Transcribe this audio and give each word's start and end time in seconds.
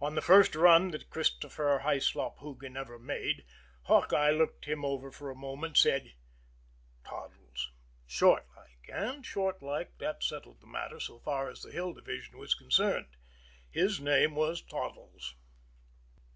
On 0.00 0.14
the 0.14 0.22
first 0.22 0.54
run 0.54 0.92
that 0.92 1.10
Christopher 1.10 1.80
Hyslop 1.82 2.38
Hoogan 2.38 2.76
ever 2.76 3.00
made, 3.00 3.44
Hawkeye 3.86 4.30
looked 4.30 4.66
him 4.66 4.84
over 4.84 5.10
for 5.10 5.28
a 5.28 5.34
minute, 5.34 5.76
said, 5.76 6.14
"Toddles," 7.02 7.72
short 8.06 8.46
like 8.56 8.88
and, 8.92 9.26
short 9.26 9.60
like, 9.64 9.98
that 9.98 10.22
settled 10.22 10.60
the 10.60 10.68
matter 10.68 11.00
so 11.00 11.18
far 11.18 11.50
as 11.50 11.62
the 11.62 11.72
Hill 11.72 11.94
Division 11.94 12.38
was 12.38 12.54
concerned. 12.54 13.08
His 13.68 13.98
name 13.98 14.36
was 14.36 14.62
Toddles. 14.62 15.34